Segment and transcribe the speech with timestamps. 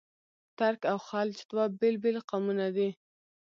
[0.57, 2.89] ترک او خلج دوه بېل بېل قومونه دي.